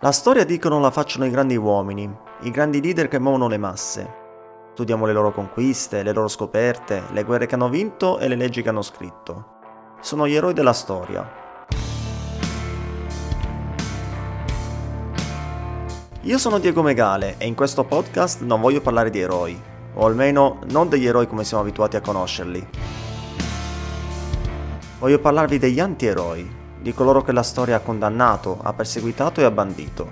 La 0.00 0.12
storia 0.12 0.44
dicono 0.44 0.78
la 0.78 0.90
facciano 0.90 1.24
i 1.24 1.30
grandi 1.30 1.56
uomini, 1.56 2.06
i 2.42 2.50
grandi 2.50 2.82
leader 2.82 3.08
che 3.08 3.18
muovono 3.18 3.48
le 3.48 3.56
masse. 3.56 4.14
Studiamo 4.74 5.06
le 5.06 5.14
loro 5.14 5.32
conquiste, 5.32 6.02
le 6.02 6.12
loro 6.12 6.28
scoperte, 6.28 7.04
le 7.12 7.24
guerre 7.24 7.46
che 7.46 7.54
hanno 7.54 7.70
vinto 7.70 8.18
e 8.18 8.28
le 8.28 8.34
leggi 8.34 8.60
che 8.60 8.68
hanno 8.68 8.82
scritto. 8.82 9.96
Sono 10.02 10.28
gli 10.28 10.34
eroi 10.34 10.52
della 10.52 10.74
storia. 10.74 11.26
Io 16.20 16.36
sono 16.36 16.58
Diego 16.58 16.82
Megale 16.82 17.36
e 17.38 17.46
in 17.46 17.54
questo 17.54 17.84
podcast 17.84 18.42
non 18.42 18.60
voglio 18.60 18.82
parlare 18.82 19.08
di 19.08 19.20
eroi, 19.20 19.58
o 19.94 20.04
almeno 20.04 20.58
non 20.68 20.90
degli 20.90 21.06
eroi 21.06 21.26
come 21.26 21.42
siamo 21.42 21.62
abituati 21.62 21.96
a 21.96 22.02
conoscerli. 22.02 22.68
Voglio 24.98 25.18
parlarvi 25.20 25.56
degli 25.56 25.80
antieroi, 25.80 26.64
di 26.86 26.94
coloro 26.94 27.20
che 27.20 27.32
la 27.32 27.42
storia 27.42 27.74
ha 27.74 27.80
condannato, 27.80 28.60
ha 28.62 28.72
perseguitato 28.72 29.40
e 29.40 29.44
ha 29.44 29.50
bandito. 29.50 30.08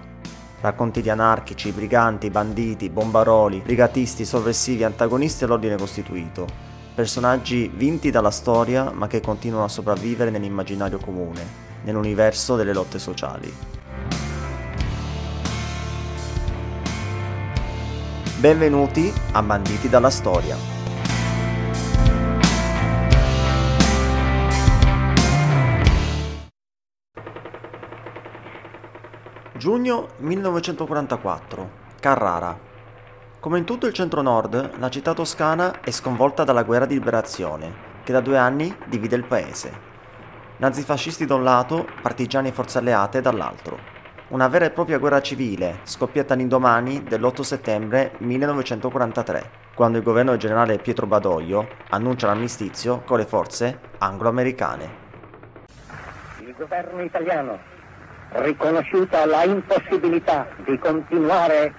Racconti 0.61 1.03
di 1.03 1.09
anarchici, 1.09 1.71
briganti, 1.71 2.31
banditi, 2.31 2.91
bombaroli, 2.91 3.61
brigatisti, 3.65 4.25
sovversivi, 4.25 4.83
antagonisti 4.83 5.45
all'ordine 5.45 5.77
costituito. 5.77 6.45
Personaggi 6.93 7.71
vinti 7.73 8.11
dalla 8.11 8.33
storia 8.33 8.91
ma 8.91 9.07
che 9.07 9.21
continuano 9.21 9.67
a 9.67 9.69
sopravvivere 9.69 10.31
nell'immaginario 10.31 10.99
comune, 10.99 11.47
nell'universo 11.85 12.57
delle 12.57 12.73
lotte 12.73 12.99
sociali. 12.99 13.55
Benvenuti 18.41 19.13
a 19.31 19.43
Banditi 19.45 19.89
dalla 19.89 20.11
Storia. 20.11 20.74
Giugno 29.65 30.09
1944, 30.19 31.71
Carrara. 31.99 32.55
Come 33.41 33.57
in 33.57 33.65
tutto 33.65 33.87
il 33.87 33.95
centro-nord, 33.95 34.73
la 34.77 34.91
città 34.91 35.15
toscana 35.15 35.81
è 35.81 35.91
sconvolta 35.91 36.45
dalla 36.45 36.65
guerra 36.65 36.85
di 36.85 36.93
liberazione, 36.93 37.73
che 38.05 38.13
da 38.13 38.21
due 38.21 38.37
anni 38.37 38.77
divide 38.85 39.17
il 39.17 39.25
paese. 39.25 39.73
Nazifascisti 40.59 41.25
da 41.25 41.37
un 41.37 41.45
lato, 41.45 41.87
partigiani 42.03 42.49
e 42.49 42.53
forze 42.53 42.77
alleate 42.77 43.23
dall'altro. 43.23 43.79
Una 44.29 44.49
vera 44.49 44.67
e 44.67 44.71
propria 44.71 44.99
guerra 44.99 45.23
civile, 45.23 45.79
scoppiata 45.85 46.35
all'indomani 46.35 47.03
dell'8 47.03 47.41
settembre 47.41 48.13
1943, 48.19 49.51
quando 49.75 49.97
il 49.97 50.05
governo 50.05 50.37
generale 50.37 50.77
Pietro 50.77 51.07
Badoglio 51.07 51.69
annuncia 51.89 52.27
l'armistizio 52.27 53.01
con 53.07 53.17
le 53.17 53.25
forze 53.25 53.81
anglo-americane. 53.97 55.03
Il 56.41 56.55
governo 56.55 57.01
italiano 57.01 57.73
riconosciuta 58.35 59.27
la 59.27 59.45
impossibilità 59.45 60.47
di 60.65 60.79
continuare 60.79 61.73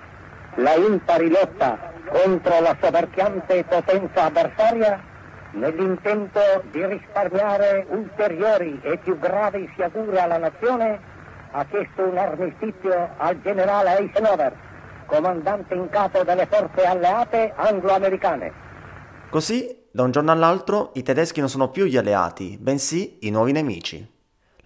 la 0.55 0.73
impari 0.75 1.29
lotta 1.29 1.91
contro 2.07 2.61
la 2.61 2.75
soverchiante 2.81 3.65
potenza 3.65 4.25
avversaria, 4.25 5.03
nell'intento 5.51 6.39
di 6.71 6.85
risparmiare 6.85 7.85
ulteriori 7.89 8.79
e 8.83 8.97
più 8.97 9.17
gravi 9.19 9.69
sciagure 9.73 10.19
alla 10.19 10.37
nazione, 10.37 10.99
ha 11.51 11.65
chiesto 11.65 12.03
un 12.03 12.17
armistizio 12.17 13.09
al 13.17 13.41
generale 13.41 13.97
Eisenhower, 13.99 14.53
comandante 15.05 15.73
in 15.73 15.89
capo 15.89 16.23
delle 16.23 16.45
forze 16.45 16.85
alleate 16.85 17.53
anglo-americane. 17.55 18.53
Così, 19.29 19.87
da 19.91 20.03
un 20.03 20.11
giorno 20.11 20.31
all'altro, 20.31 20.91
i 20.93 21.03
tedeschi 21.03 21.39
non 21.39 21.49
sono 21.49 21.69
più 21.69 21.85
gli 21.85 21.97
alleati, 21.97 22.57
bensì 22.59 23.17
i 23.21 23.29
nuovi 23.29 23.51
nemici. 23.51 24.14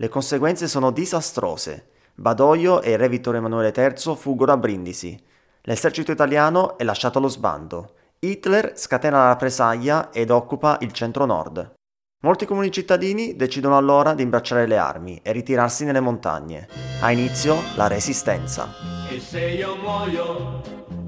Le 0.01 0.07
conseguenze 0.07 0.69
sono 0.69 0.91
disastrose. 0.91 1.89
Badoglio 2.15 2.81
e 2.81 2.91
il 2.91 2.97
re 2.97 3.09
Vittorio 3.09 3.41
Emanuele 3.41 3.73
III 3.75 4.15
fuggono 4.15 4.53
a 4.53 4.55
Brindisi. 4.55 5.21
L'esercito 5.63 6.13
italiano 6.13 6.77
è 6.77 6.85
lasciato 6.85 7.17
allo 7.17 7.27
sbando. 7.27 7.95
Hitler 8.19 8.77
scatena 8.77 9.17
la 9.17 9.27
rappresaglia 9.27 10.09
ed 10.13 10.29
occupa 10.29 10.77
il 10.79 10.93
centro-nord. 10.93 11.73
Molti 12.21 12.45
comuni 12.45 12.71
cittadini 12.71 13.35
decidono 13.35 13.75
allora 13.75 14.13
di 14.13 14.23
imbracciare 14.23 14.67
le 14.67 14.77
armi 14.77 15.19
e 15.21 15.33
ritirarsi 15.33 15.83
nelle 15.83 15.99
montagne. 15.99 16.69
Ha 17.01 17.11
inizio 17.11 17.57
la 17.75 17.87
resistenza. 17.87 18.69
E 19.09 19.19
se 19.19 19.47
io 19.49 19.75
muoio 19.75 20.61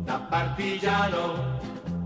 da 0.03 0.19
partigiano, 0.29 1.59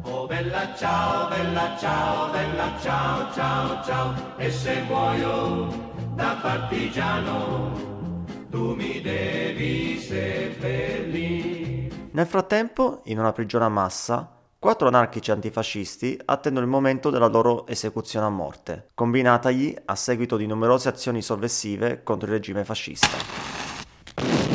oh 0.03 0.27
bella 0.27 0.75
ciao, 0.75 1.29
bella 1.29 1.75
ciao, 1.79 2.29
bella 2.29 2.77
ciao, 2.79 3.33
ciao, 3.33 3.83
ciao, 3.83 4.13
e 4.37 4.51
se 4.51 4.81
muoio 4.87 5.84
da 6.15 6.39
partigiano, 6.41 8.23
tu 8.49 8.73
mi 8.73 9.01
devi 9.01 9.99
seppellire. 9.99 11.93
Nel 12.11 12.25
frattempo, 12.25 13.01
in 13.05 13.19
una 13.19 13.33
prigione 13.33 13.65
a 13.65 13.69
massa, 13.69 14.31
quattro 14.57 14.87
anarchici 14.87 15.31
antifascisti 15.31 16.17
attendono 16.23 16.65
il 16.65 16.71
momento 16.71 17.09
della 17.09 17.27
loro 17.27 17.67
esecuzione 17.67 18.25
a 18.25 18.29
morte, 18.29 18.87
combinatagli 18.95 19.75
a 19.83 19.95
seguito 19.95 20.37
di 20.37 20.47
numerose 20.47 20.87
azioni 20.87 21.21
sovversive 21.21 22.01
contro 22.03 22.27
il 22.27 22.33
regime 22.33 22.63
fascista. 22.63 23.17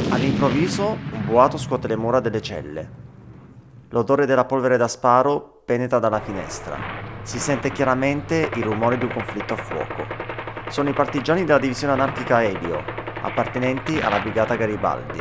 All'improvviso, 0.08 0.96
un 1.12 1.26
boato 1.26 1.58
scuote 1.58 1.88
le 1.88 1.96
mura 1.96 2.20
delle 2.20 2.40
celle. 2.40 3.08
L'odore 3.90 4.24
della 4.24 4.46
polvere 4.46 4.78
da 4.78 4.88
sparo 4.88 5.60
penetra 5.66 5.98
dalla 5.98 6.20
finestra. 6.20 6.78
Si 7.22 7.38
sente 7.38 7.70
chiaramente 7.70 8.48
il 8.54 8.62
rumore 8.62 8.96
di 8.96 9.04
un 9.04 9.12
conflitto 9.12 9.52
a 9.52 9.56
fuoco 9.56 10.30
sono 10.70 10.88
i 10.88 10.92
partigiani 10.92 11.44
della 11.44 11.58
divisione 11.58 11.94
anarchica 11.94 12.44
Elio, 12.44 12.82
appartenenti 13.22 13.98
alla 13.98 14.20
brigata 14.20 14.54
Garibaldi. 14.54 15.20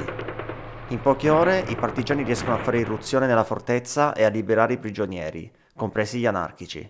In 0.89 1.01
poche 1.01 1.29
ore 1.29 1.65
i 1.67 1.75
partigiani 1.75 2.23
riescono 2.23 2.53
a 2.53 2.59
fare 2.59 2.79
irruzione 2.79 3.25
nella 3.25 3.43
fortezza 3.43 4.13
e 4.13 4.23
a 4.23 4.29
liberare 4.29 4.73
i 4.73 4.77
prigionieri, 4.77 5.51
compresi 5.75 6.19
gli 6.19 6.27
anarchici. 6.27 6.87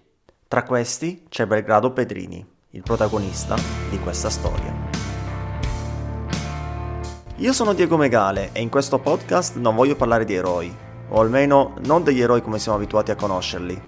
Tra 0.47 0.63
questi 0.63 1.25
c'è 1.29 1.45
Belgrado 1.45 1.93
Pedrini, 1.93 2.45
il 2.71 2.83
protagonista 2.83 3.55
di 3.89 3.97
questa 3.99 4.29
storia. 4.29 4.75
Io 7.37 7.53
sono 7.53 7.71
Diego 7.71 7.95
Megale 7.95 8.49
e 8.51 8.61
in 8.61 8.69
questo 8.69 8.99
podcast 8.99 9.55
non 9.55 9.73
voglio 9.75 9.95
parlare 9.95 10.25
di 10.25 10.33
eroi, 10.33 10.75
o 11.09 11.21
almeno 11.21 11.75
non 11.85 12.03
degli 12.03 12.19
eroi 12.19 12.41
come 12.41 12.59
siamo 12.59 12.77
abituati 12.77 13.11
a 13.11 13.15
conoscerli. 13.15 13.81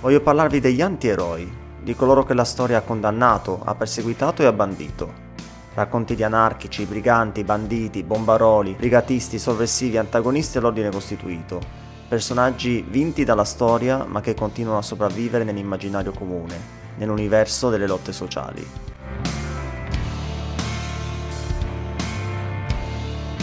Voglio 0.00 0.20
parlarvi 0.20 0.60
degli 0.60 0.80
antieroi, 0.80 1.64
di 1.86 1.94
coloro 1.94 2.24
che 2.24 2.34
la 2.34 2.42
storia 2.42 2.78
ha 2.78 2.80
condannato, 2.80 3.60
ha 3.64 3.76
perseguitato 3.76 4.42
e 4.42 4.46
ha 4.46 4.52
bandito. 4.52 5.24
Racconti 5.72 6.16
di 6.16 6.24
anarchici, 6.24 6.84
briganti, 6.84 7.44
banditi, 7.44 8.02
bombaroli, 8.02 8.74
brigatisti, 8.76 9.38
sovversivi, 9.38 9.96
antagonisti 9.96 10.58
all'ordine 10.58 10.90
costituito. 10.90 11.60
Personaggi 12.08 12.84
vinti 12.88 13.22
dalla 13.22 13.44
storia 13.44 14.04
ma 14.04 14.20
che 14.20 14.34
continuano 14.34 14.78
a 14.78 14.82
sopravvivere 14.82 15.44
nell'immaginario 15.44 16.10
comune, 16.10 16.58
nell'universo 16.96 17.70
delle 17.70 17.86
lotte 17.86 18.12
sociali. 18.12 18.66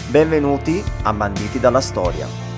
Benvenuti 0.09 0.83
a 1.03 1.13
Banditi 1.13 1.61
dalla 1.61 1.79
Storia. 1.79 2.52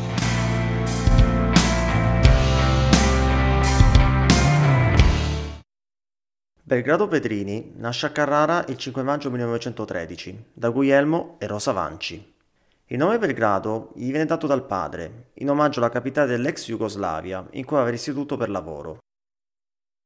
Belgrado 6.68 7.08
Petrini 7.08 7.74
nasce 7.76 8.08
a 8.08 8.10
Carrara 8.10 8.66
il 8.70 8.78
5 8.78 9.04
maggio 9.04 9.30
1913 9.30 10.46
da 10.52 10.70
Guglielmo 10.70 11.36
e 11.38 11.46
Rosa 11.46 11.72
Vanci. 11.74 12.34
Il 12.86 12.98
nome 12.98 13.20
Belgrado 13.20 13.92
gli 13.94 14.10
viene 14.10 14.26
dato 14.26 14.48
dal 14.48 14.66
padre, 14.66 15.30
in 15.34 15.52
omaggio 15.52 15.78
alla 15.78 15.92
capitale 15.92 16.26
dell'ex 16.26 16.66
Jugoslavia 16.66 17.46
in 17.52 17.66
cui 17.66 17.78
aveva 17.78 17.96
istituto 17.96 18.36
per 18.36 18.50
lavoro. 18.50 18.98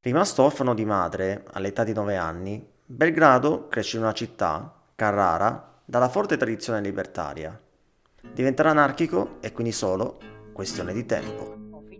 Rimasto 0.01 0.43
orfano 0.43 0.73
di 0.73 0.83
madre 0.83 1.45
all'età 1.53 1.85
di 1.85 1.93
9 1.93 2.17
anni, 2.17 2.69
Belgrado 2.83 3.69
cresce 3.69 3.95
in 3.95 4.03
una 4.03 4.11
città, 4.11 4.83
Carrara, 4.95 5.79
dalla 5.85 6.09
forte 6.09 6.35
tradizione 6.35 6.81
libertaria. 6.81 7.57
Diventerà 8.33 8.71
anarchico 8.71 9.37
e 9.39 9.53
quindi 9.53 9.71
solo 9.71 10.19
questione 10.51 10.91
di 10.91 11.05
tempo. 11.05 11.58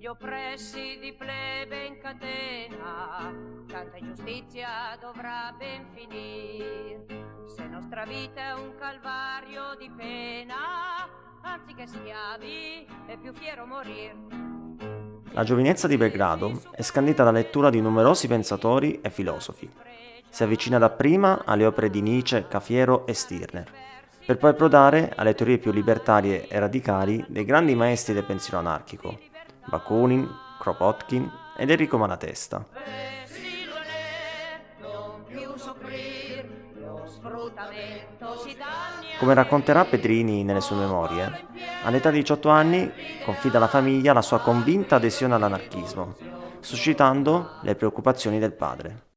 Oh 0.10 0.16
figlio 0.16 0.16
pressi 0.16 0.98
di 1.00 1.14
plebe 1.14 1.86
in 1.86 2.00
catena 2.00 3.32
tanta 3.68 4.00
giustizia 4.02 4.98
dovrà 5.00 5.54
ben 5.56 5.86
finire. 5.94 7.06
Se 7.46 7.68
nostra 7.68 8.06
vita 8.06 8.42
è 8.42 8.54
un 8.54 8.74
calvario 8.80 9.76
di 9.78 9.92
pena, 9.96 11.08
anziché 11.44 11.86
schiavi 11.86 12.88
è 13.06 13.18
più 13.18 13.34
fiero 13.34 13.68
morir. 13.68 14.16
La 15.32 15.44
giovinezza 15.44 15.88
di 15.88 15.98
Belgrado 15.98 16.60
è 16.72 16.82
scandita 16.82 17.24
dalla 17.24 17.38
lettura 17.38 17.70
di 17.70 17.80
numerosi 17.80 18.28
pensatori 18.28 19.02
e 19.02 19.12
filosofi. 19.12 19.70
Si 20.28 20.42
avvicina 20.42 20.80
dapprima 20.80 21.44
alle 21.46 21.68
opere 21.68 21.92
di 21.92 22.02
Nietzsche, 22.02 22.48
Cafiero 22.48 23.06
e 23.06 23.14
Stirner, 23.14 23.72
per 24.26 24.38
poi 24.38 24.50
approdare 24.52 25.14
alle 25.16 25.36
teorie 25.36 25.60
più 25.60 25.72
libertarie 25.72 26.48
e 26.48 26.58
radicali 26.58 27.24
dei 27.28 27.46
grandi 27.46 27.76
maestri 27.76 28.16
del 28.16 28.26
pensiero 28.26 28.58
anarchico, 28.58 29.29
Bakunin, 29.70 30.28
Kropotkin 30.60 31.32
ed 31.56 31.70
Enrico 31.70 31.98
Malatesta. 31.98 32.66
Come 39.20 39.34
racconterà 39.34 39.86
Petrini 39.86 40.44
nelle 40.44 40.62
sue 40.62 40.78
memorie, 40.78 41.48
all'età 41.84 42.10
di 42.10 42.20
18 42.20 42.50
anni 42.50 42.92
confida 43.24 43.58
alla 43.58 43.68
famiglia 43.68 44.14
la 44.14 44.22
sua 44.22 44.40
convinta 44.40 44.96
adesione 44.96 45.36
all'anarchismo, 45.36 46.16
suscitando 46.60 47.58
le 47.62 47.76
preoccupazioni 47.76 48.40
del 48.40 48.54
padre. 48.54 49.08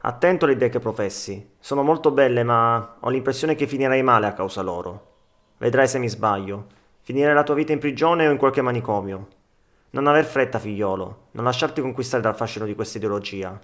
Attento 0.00 0.44
alle 0.44 0.54
idee 0.54 0.68
che 0.68 0.78
professi, 0.78 1.56
sono 1.58 1.82
molto 1.82 2.12
belle 2.12 2.44
ma 2.44 2.96
ho 3.00 3.08
l'impressione 3.10 3.56
che 3.56 3.66
finirai 3.66 4.02
male 4.02 4.26
a 4.26 4.32
causa 4.32 4.62
loro. 4.62 5.16
Vedrai 5.58 5.88
se 5.88 5.98
mi 5.98 6.08
sbaglio, 6.08 6.66
finire 7.08 7.32
la 7.32 7.42
tua 7.42 7.54
vita 7.54 7.72
in 7.72 7.78
prigione 7.78 8.28
o 8.28 8.30
in 8.30 8.36
qualche 8.36 8.60
manicomio. 8.60 9.28
Non 9.92 10.08
aver 10.08 10.26
fretta, 10.26 10.58
figliolo, 10.58 11.28
non 11.30 11.44
lasciarti 11.44 11.80
conquistare 11.80 12.22
dal 12.22 12.36
fascino 12.36 12.66
di 12.66 12.74
questa 12.74 12.98
ideologia, 12.98 13.58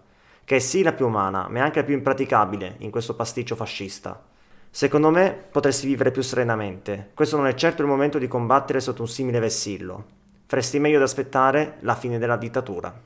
che 0.45 0.57
è 0.57 0.59
sì 0.59 0.83
la 0.83 0.95
più 0.95 1.05
umana, 1.05 1.47
ma 1.51 1.59
è 1.59 1.61
anche 1.61 1.81
la 1.81 1.85
più 1.85 1.93
impraticabile 1.93 2.77
in 2.79 2.91
questo 2.91 3.15
pasticcio 3.15 3.55
fascista. 3.55 4.19
Secondo 4.71 5.11
me 5.11 5.45
potresti 5.51 5.87
vivere 5.87 6.11
più 6.11 6.23
serenamente. 6.23 7.11
Questo 7.13 7.37
non 7.37 7.47
è 7.47 7.53
certo 7.53 7.83
il 7.83 7.89
momento 7.89 8.17
di 8.17 8.29
combattere 8.29 8.81
sotto 8.81 9.03
un 9.03 9.09
simile 9.09 9.41
vessillo. 9.41 10.05
Faresti 10.47 10.79
meglio 10.79 10.97
ad 10.97 11.03
aspettare 11.03 11.77
la 11.81 11.95
fine 11.95 12.17
della 12.17 12.39
dittatura. 12.39 12.99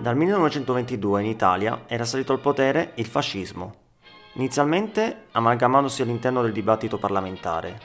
Dal 0.00 0.16
1922 0.16 1.20
in 1.20 1.26
Italia 1.26 1.82
era 1.86 2.06
salito 2.06 2.32
al 2.32 2.40
potere 2.40 2.92
il 2.94 3.04
fascismo, 3.04 3.74
inizialmente 4.32 5.24
amalgamandosi 5.32 6.00
all'interno 6.00 6.40
del 6.40 6.52
dibattito 6.52 6.96
parlamentare, 6.96 7.78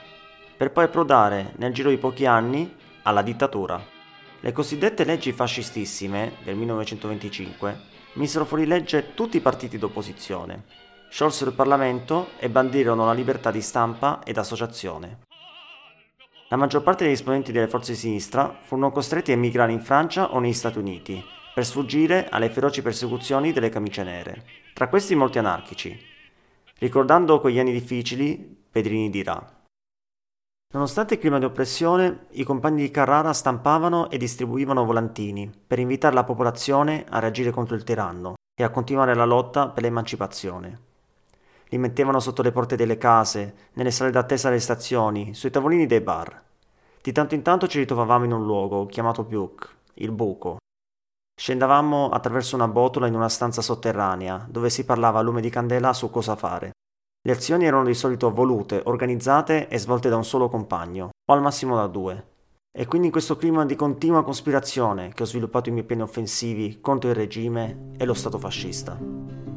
per 0.56 0.72
poi 0.72 0.86
approdare 0.86 1.52
nel 1.58 1.74
giro 1.74 1.90
di 1.90 1.98
pochi 1.98 2.26
anni 2.26 2.74
alla 3.04 3.22
dittatura. 3.22 3.84
Le 4.40 4.52
cosiddette 4.54 5.04
leggi 5.04 5.34
fascistissime 5.34 6.38
del 6.46 6.56
1925 6.56 7.80
misero 8.14 8.46
fuori 8.46 8.66
legge 8.66 9.14
tutti 9.14 9.36
i 9.36 9.42
partiti 9.42 9.78
d'opposizione, 9.78 10.64
sciolsero 11.10 11.50
il 11.50 11.56
Parlamento 11.58 12.30
e 12.40 12.50
bandirono 12.50 13.04
la 13.04 13.12
libertà 13.12 13.52
di 13.52 13.62
stampa 13.62 14.22
ed 14.24 14.38
associazione. 14.38 15.24
La 16.48 16.56
maggior 16.56 16.82
parte 16.82 17.04
degli 17.04 17.14
esponenti 17.14 17.52
delle 17.52 17.68
forze 17.68 17.92
di 17.92 17.98
sinistra 17.98 18.58
furono 18.62 18.92
costretti 18.92 19.32
a 19.32 19.34
emigrare 19.34 19.74
in 19.74 19.82
Francia 19.82 20.32
o 20.32 20.40
negli 20.40 20.54
Stati 20.54 20.78
Uniti 20.78 21.35
per 21.56 21.66
sfuggire 21.66 22.28
alle 22.28 22.50
feroci 22.50 22.82
persecuzioni 22.82 23.54
delle 23.54 23.70
camicie 23.70 24.04
nere. 24.04 24.44
Tra 24.74 24.90
questi 24.90 25.16
molti 25.16 25.38
anarchici. 25.38 25.98
Ricordando 26.80 27.40
quegli 27.40 27.60
anni 27.60 27.72
difficili, 27.72 28.36
Pedrini 28.70 29.10
dirà 29.10 29.42
Nonostante 30.74 31.14
il 31.14 31.22
clima 31.22 31.40
di 31.40 31.46
oppressione, 31.46 32.26
i 32.32 32.44
compagni 32.44 32.82
di 32.82 32.92
Carrara 32.92 33.32
stampavano 33.32 34.10
e 34.10 34.18
distribuivano 34.18 34.84
volantini 34.84 35.50
per 35.66 35.80
invitare 35.80 36.14
la 36.14 36.26
popolazione 36.26 37.06
a 37.08 37.20
reagire 37.20 37.52
contro 37.52 37.78
il 37.78 37.86
tiranno 37.86 38.34
e 38.54 38.66
a 38.66 38.70
continuare 38.70 39.16
la 39.16 39.24
lotta 39.24 39.70
per 39.70 39.84
l'emancipazione. 39.84 40.80
Li 41.70 41.78
mettevano 41.78 42.20
sotto 42.20 42.42
le 42.42 42.52
porte 42.52 42.76
delle 42.76 42.98
case, 42.98 43.70
nelle 43.76 43.92
sale 43.92 44.12
d'attesa 44.12 44.50
delle 44.50 44.60
stazioni, 44.60 45.34
sui 45.34 45.52
tavolini 45.52 45.86
dei 45.86 46.02
bar. 46.02 46.44
Di 47.02 47.14
tanto 47.14 47.34
in 47.34 47.44
tanto 47.44 47.70
ci 47.70 47.80
ritrovavamo 47.80 48.26
in 48.26 48.34
un 48.34 48.44
luogo 48.44 48.88
chiamato 48.88 49.24
Buc, 49.24 49.74
il 49.94 50.12
buco, 50.12 50.58
Scendavamo 51.38 52.10
attraverso 52.10 52.56
una 52.56 52.70
botola 52.70 53.08
in 53.08 53.14
una 53.14 53.28
stanza 53.28 53.62
sotterranea, 53.62 54.48
dove 54.50 54.70
si 54.70 54.86
parlava 54.86 55.20
a 55.20 55.22
lume 55.22 55.42
di 55.42 55.50
candela 55.50 55.92
su 55.92 56.10
cosa 56.10 56.36
fare. 56.36 56.72
Le 57.22 57.32
azioni 57.32 57.66
erano 57.66 57.84
di 57.86 57.94
solito 57.94 58.32
volute, 58.32 58.82
organizzate 58.86 59.68
e 59.68 59.78
svolte 59.78 60.08
da 60.08 60.16
un 60.16 60.24
solo 60.24 60.48
compagno, 60.48 61.10
o 61.30 61.34
al 61.34 61.42
massimo 61.42 61.76
da 61.76 61.88
due. 61.88 62.34
E 62.72 62.86
quindi 62.86 63.08
in 63.08 63.12
questo 63.12 63.36
clima 63.36 63.66
di 63.66 63.76
continua 63.76 64.24
cospirazione 64.24 65.14
che 65.14 65.24
ho 65.24 65.26
sviluppato 65.26 65.70
i 65.70 65.72
miei 65.74 65.86
piani 65.86 66.04
offensivi 66.04 66.80
contro 66.80 67.10
il 67.10 67.16
regime 67.16 67.92
e 67.98 68.06
lo 68.06 68.14
Stato 68.14 68.38
fascista. 68.38 68.98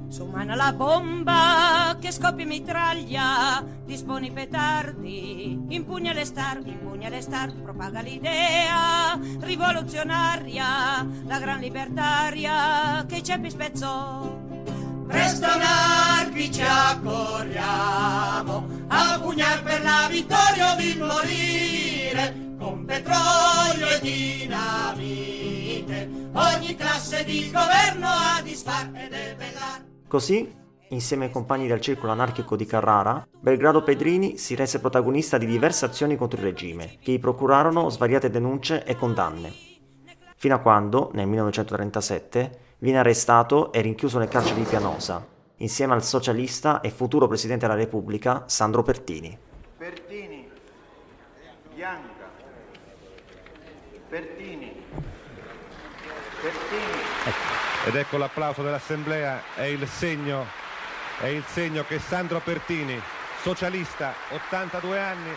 Su 0.08 0.24
mano 0.24 0.56
la 0.56 0.72
bomba 0.72 1.94
che 2.00 2.10
scoppia 2.10 2.46
mitraglia, 2.46 3.62
disponi 3.84 4.32
petardi, 4.32 5.66
impugna 5.68 6.14
le 6.14 6.24
star, 6.24 6.62
impugna 6.64 7.10
le 7.10 7.20
star, 7.20 7.52
propaga 7.52 8.00
l'idea 8.00 9.20
rivoluzionaria, 9.40 11.06
la 11.26 11.38
gran 11.38 11.60
libertaria 11.60 13.04
che 13.06 13.16
i 13.16 13.22
ceppi 13.22 13.50
spezzò. 13.50 14.34
Presto 15.06 15.46
anarchici 15.46 16.62
accorriamo, 16.62 18.66
a 18.88 19.18
pugnar 19.20 19.62
per 19.62 19.82
la 19.82 20.06
vittoria 20.08 20.72
o 20.72 20.76
di 20.76 20.96
morire, 20.98 22.54
con 22.58 22.86
petrolio 22.86 23.88
e 23.88 24.00
dinamite, 24.00 26.08
ogni 26.32 26.74
classe 26.76 27.24
di 27.24 27.50
governo 27.50 28.08
a 28.08 28.40
disfar 28.42 28.88
e 28.94 29.08
debellar. 29.08 29.87
Così, 30.08 30.50
insieme 30.88 31.26
ai 31.26 31.30
compagni 31.30 31.66
del 31.66 31.82
circolo 31.82 32.12
anarchico 32.12 32.56
di 32.56 32.64
Carrara, 32.64 33.28
Belgrado 33.38 33.82
Pedrini 33.82 34.38
si 34.38 34.54
rese 34.54 34.80
protagonista 34.80 35.36
di 35.36 35.44
diverse 35.44 35.84
azioni 35.84 36.16
contro 36.16 36.38
il 36.38 36.46
regime, 36.46 36.96
che 37.02 37.12
gli 37.12 37.20
procurarono 37.20 37.90
svariate 37.90 38.30
denunce 38.30 38.84
e 38.84 38.96
condanne. 38.96 39.52
Fino 40.36 40.54
a 40.54 40.60
quando, 40.60 41.10
nel 41.12 41.26
1937, 41.26 42.76
viene 42.78 43.00
arrestato 43.00 43.70
e 43.70 43.82
rinchiuso 43.82 44.18
nel 44.18 44.28
carcere 44.28 44.60
di 44.60 44.66
Pianosa, 44.66 45.26
insieme 45.56 45.92
al 45.92 46.02
socialista 46.02 46.80
e 46.80 46.88
futuro 46.88 47.26
Presidente 47.26 47.66
della 47.66 47.78
Repubblica 47.78 48.44
Sandro 48.46 48.82
Pertini. 48.82 49.36
Pertini, 49.76 50.48
Bianca, 51.74 52.30
Pertini, 54.08 54.72
Pertini. 56.40 57.07
Ed 57.88 57.96
ecco 57.96 58.18
l'applauso 58.18 58.62
dell'Assemblea, 58.62 59.40
è 59.54 59.62
il 59.62 59.88
segno, 59.88 60.44
è 61.20 61.28
il 61.28 61.42
segno 61.46 61.84
che 61.84 61.98
Sandro 61.98 62.38
Pertini, 62.40 63.00
socialista, 63.40 64.12
82 64.28 65.00
anni, 65.00 65.30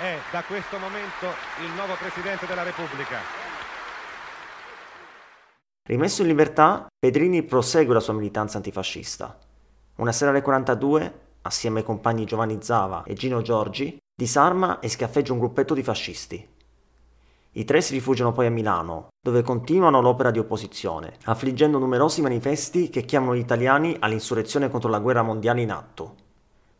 è 0.00 0.18
da 0.32 0.42
questo 0.42 0.76
momento 0.78 1.26
il 1.62 1.70
nuovo 1.76 1.94
Presidente 1.94 2.46
della 2.46 2.64
Repubblica. 2.64 3.18
Rimesso 5.86 6.22
in 6.22 6.26
libertà, 6.26 6.88
Pedrini 6.98 7.44
prosegue 7.44 7.94
la 7.94 8.00
sua 8.00 8.14
militanza 8.14 8.56
antifascista. 8.56 9.38
Una 9.98 10.10
sera 10.10 10.32
alle 10.32 10.42
42, 10.42 11.20
assieme 11.42 11.78
ai 11.78 11.84
compagni 11.84 12.24
Giovanni 12.24 12.58
Zava 12.60 13.04
e 13.04 13.14
Gino 13.14 13.40
Giorgi, 13.40 13.96
disarma 14.12 14.80
e 14.80 14.88
schiaffeggia 14.88 15.32
un 15.32 15.38
gruppetto 15.38 15.74
di 15.74 15.82
fascisti. 15.84 16.53
I 17.56 17.64
tre 17.64 17.80
si 17.80 17.92
rifugiano 17.92 18.32
poi 18.32 18.46
a 18.46 18.50
Milano, 18.50 19.10
dove 19.24 19.42
continuano 19.42 20.00
l'opera 20.00 20.32
di 20.32 20.40
opposizione, 20.40 21.14
affliggendo 21.26 21.78
numerosi 21.78 22.20
manifesti 22.20 22.90
che 22.90 23.04
chiamano 23.04 23.36
gli 23.36 23.40
italiani 23.40 23.96
all'insurrezione 24.00 24.68
contro 24.68 24.90
la 24.90 24.98
guerra 24.98 25.22
mondiale 25.22 25.62
in 25.62 25.70
atto. 25.70 26.16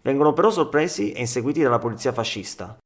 Vengono 0.02 0.32
però 0.32 0.50
sorpresi 0.50 1.12
e 1.12 1.20
inseguiti 1.20 1.62
dalla 1.62 1.78
polizia 1.78 2.12
fascista. 2.12 2.76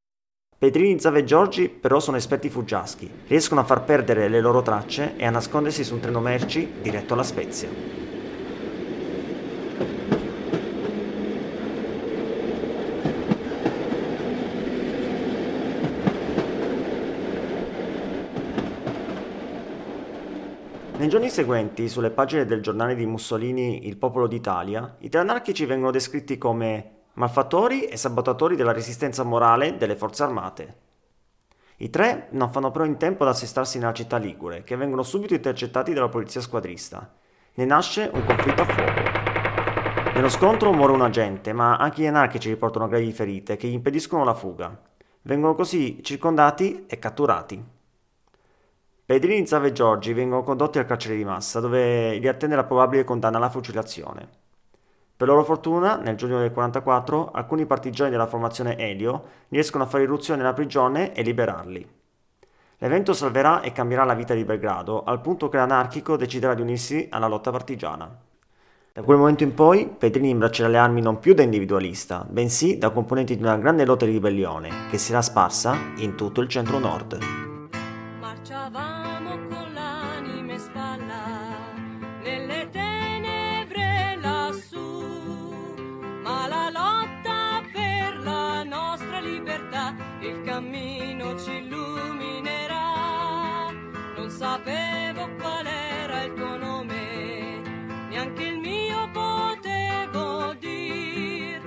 Pedrini, 0.59 1.01
Zava 1.01 1.17
e 1.17 1.25
Giorgi 1.25 1.71
però 1.71 1.99
sono 1.99 2.19
esperti 2.19 2.51
fuggiaschi, 2.51 3.11
riescono 3.27 3.63
a 3.63 3.65
far 3.65 3.85
perdere 3.85 4.29
le 4.29 4.41
loro 4.43 4.61
tracce 4.61 5.17
e 5.17 5.25
a 5.25 5.31
nascondersi 5.31 5.83
su 5.83 5.95
un 5.95 6.01
treno 6.01 6.21
merci 6.21 6.71
diretto 6.83 7.15
alla 7.15 7.23
Spezia. 7.23 7.71
Nei 21.09 21.17
giorni 21.17 21.33
seguenti, 21.33 21.89
sulle 21.89 22.11
pagine 22.11 22.45
del 22.45 22.61
giornale 22.61 22.95
di 22.95 23.07
Mussolini 23.07 23.87
Il 23.87 23.97
Popolo 23.97 24.27
d'Italia, 24.27 24.97
i 24.99 25.09
tre 25.09 25.21
anarchici 25.21 25.65
vengono 25.65 25.91
descritti 25.91 26.37
come 26.37 27.07
malfattori 27.15 27.85
e 27.85 27.97
sabotatori 27.97 28.57
della 28.57 28.73
resistenza 28.73 29.23
morale 29.23 29.79
delle 29.79 29.97
forze 29.97 30.23
armate. 30.23 30.77
I 31.79 31.89
tre 31.89 32.29
non 32.33 32.51
fanno 32.51 32.71
però 32.71 32.85
in 32.85 32.99
tempo 32.99 33.23
ad 33.23 33.31
assestarsi 33.31 33.79
nella 33.79 33.95
città 33.95 34.19
ligure, 34.19 34.65
che 34.65 34.77
vengono 34.77 35.03
subito 35.03 35.33
intercettati 35.33 35.95
dalla 35.95 36.11
polizia 36.11 36.43
squadrista. 36.43 37.11
Ne 37.55 37.65
nasce 37.65 38.11
un 38.13 38.27
conflitto 38.27 38.61
a 38.61 38.67
fuoco. 38.67 40.11
Nello 40.13 40.29
scontro 40.29 40.75
muore 40.75 40.93
un 40.93 41.01
agente, 41.01 41.55
ma 41.55 41.79
anche 41.79 42.03
gli 42.03 42.07
anarchici 42.07 42.51
riportano 42.51 42.87
gravi 42.87 43.11
ferite 43.13 43.57
che 43.57 43.67
gli 43.67 43.73
impediscono 43.73 44.25
la 44.25 44.35
fuga. 44.35 44.79
Vengono 45.23 45.55
così 45.55 46.03
circondati 46.03 46.85
e 46.87 46.99
catturati. 46.99 47.77
Pedrini, 49.09 49.47
Zava 49.47 49.69
e 49.69 49.73
Giorgi 49.73 50.13
vengono 50.13 50.43
condotti 50.43 50.79
al 50.79 50.85
carcere 50.85 51.17
di 51.17 51.25
massa, 51.25 51.61
dove 51.61 52.19
li 52.19 52.29
attende 52.29 52.57
la 52.57 52.65
probabile 52.65 53.05
condanna 53.05 53.39
alla 53.39 53.49
fucilazione. 53.49 54.29
Per 55.17 55.27
loro 55.27 55.45
fortuna, 55.45 55.97
nel 55.97 56.15
giugno 56.15 56.39
del 56.39 56.53
44, 56.53 57.31
alcuni 57.31 57.65
partigiani 57.65 58.11
della 58.11 58.27
formazione 58.27 58.77
Elio 58.77 59.25
riescono 59.49 59.85
a 59.85 59.87
fare 59.87 60.03
irruzione 60.03 60.43
nella 60.43 60.53
prigione 60.53 61.15
e 61.15 61.23
liberarli. 61.23 61.89
L'evento 62.77 63.15
salverà 63.15 63.63
e 63.63 63.73
cambierà 63.73 64.05
la 64.05 64.13
vita 64.13 64.35
di 64.35 64.45
Belgrado, 64.45 65.05
al 65.05 65.23
punto 65.23 65.49
che 65.49 65.57
l'anarchico 65.57 66.19
deciderà 66.19 66.53
di 66.53 66.61
unirsi 66.61 67.07
alla 67.11 67.29
lotta 67.29 67.51
partigiana. 67.51 68.15
Da 68.93 69.03
quel 69.03 69.17
momento 69.17 69.43
in 69.43 69.55
poi, 69.55 69.89
Pedrini 69.89 70.29
imbraccerà 70.29 70.69
le 70.69 70.77
armi 70.77 71.01
non 71.01 71.19
più 71.19 71.33
da 71.33 71.43
individualista, 71.43 72.27
bensì 72.29 72.77
da 72.77 72.91
componente 72.91 73.35
di 73.35 73.43
una 73.43 73.57
grande 73.57 73.87
lotta 73.87 74.05
di 74.05 74.13
ribellione, 74.13 74.69
che 74.91 74.99
sarà 74.99 75.23
sparsa 75.23 75.75
in 75.97 76.15
tutto 76.15 76.43
il 76.43 76.49
centro-nord. 76.49 77.48
il 90.29 90.43
cammino 90.43 91.39
ci 91.39 91.57
illuminerà. 91.57 92.87
Non 94.17 94.29
sapevo 94.31 95.29
qual 95.39 95.67
era 95.67 96.25
il 96.25 96.35
tuo 96.35 96.57
nome, 96.57 97.61
neanche 98.11 98.43
il 98.45 98.59
mio 98.59 99.09
potevo 99.13 100.55
dir. 100.59 101.61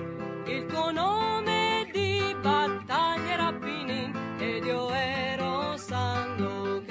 Il 0.46 0.66
tuo 0.66 0.90
nome 0.92 1.88
di 1.92 2.34
battaglia 2.40 3.32
era 3.32 3.52
Pinin 3.52 4.12
ed 4.38 4.64
io 4.64 4.92
ero 4.92 5.76
Sandokan. 5.76 6.90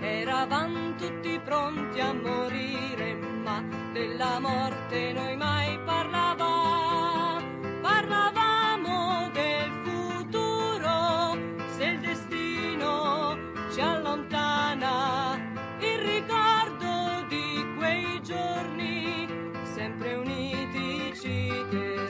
Eravamo 0.00 0.94
tutti 0.96 1.40
pronti 1.44 2.00
a 2.00 2.12
morire, 2.12 3.14
ma 3.14 3.62
della 3.92 4.38
morte 4.38 5.12
noi 5.12 5.36
mai 5.36 5.78
parliamo 5.84 6.09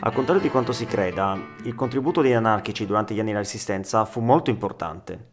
Al 0.02 0.14
contrario 0.14 0.40
di 0.40 0.48
quanto 0.48 0.72
si 0.72 0.86
creda, 0.86 1.38
il 1.64 1.74
contributo 1.74 2.22
degli 2.22 2.32
anarchici 2.32 2.86
durante 2.86 3.12
gli 3.12 3.18
anni 3.18 3.28
della 3.28 3.40
Resistenza 3.40 4.06
fu 4.06 4.20
molto 4.20 4.48
importante. 4.48 5.28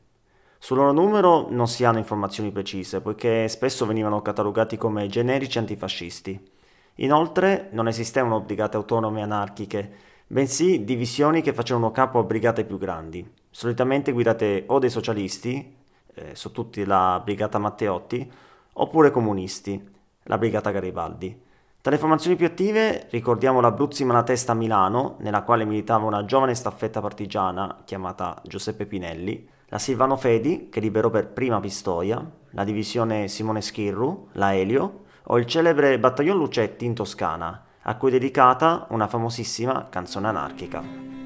Sul 0.60 0.76
loro 0.76 0.92
numero 0.92 1.48
non 1.50 1.70
si 1.70 1.86
hanno 1.86 2.00
informazioni 2.00 2.52
precise, 2.52 3.00
poiché 3.00 3.48
spesso 3.48 3.86
venivano 3.86 4.22
catalogati 4.22 4.76
come 4.76 5.08
generici 5.08 5.58
antifascisti. 5.58 6.52
Inoltre 6.96 7.70
non 7.72 7.88
esistevano 7.88 8.42
brigate 8.42 8.76
autonome 8.76 9.22
anarchiche, 9.22 9.90
bensì 10.28 10.84
divisioni 10.84 11.42
che 11.42 11.54
facevano 11.54 11.92
capo 11.92 12.20
a 12.20 12.24
brigate 12.24 12.66
più 12.66 12.78
grandi, 12.78 13.26
solitamente 13.50 14.12
guidate 14.12 14.66
o 14.68 14.80
dai 14.80 14.90
socialisti, 14.90 15.76
eh, 16.14 16.36
su 16.36 16.52
tutti 16.52 16.84
la 16.84 17.22
brigata 17.24 17.58
Matteotti, 17.58 18.30
oppure 18.74 19.12
comunisti, 19.12 19.82
la 20.24 20.38
brigata 20.38 20.72
Garibaldi. 20.72 21.46
Tra 21.88 21.96
le 21.96 22.02
formazioni 22.02 22.36
più 22.36 22.46
attive 22.46 23.08
ricordiamo 23.12 23.62
la 23.62 23.72
Bruzzi 23.72 24.04
Malatesta 24.04 24.54
Milano, 24.54 25.16
nella 25.20 25.44
quale 25.44 25.64
militava 25.64 26.06
una 26.06 26.26
giovane 26.26 26.54
staffetta 26.54 27.00
partigiana 27.00 27.78
chiamata 27.86 28.42
Giuseppe 28.44 28.86
Pinelli, 28.86 29.48
la 29.68 29.80
Silvano 29.80 30.18
Fedi, 30.18 30.68
che 30.70 30.82
liberò 30.82 31.10
per 31.10 31.30
prima 31.30 31.62
Pistoia, 31.62 32.22
la 32.50 32.66
divisione 32.66 33.30
Simone 33.30 33.62
Schirru, 33.62 34.28
la 34.34 34.54
Elio, 34.54 35.04
o 35.28 35.38
il 35.38 35.46
celebre 35.46 35.98
Battaglion 35.98 36.36
Lucetti 36.36 36.84
in 36.84 36.94
Toscana, 36.94 37.64
a 37.84 37.96
cui 37.96 38.10
è 38.10 38.12
dedicata 38.12 38.88
una 38.90 39.08
famosissima 39.08 39.88
canzone 39.90 40.28
anarchica. 40.28 41.17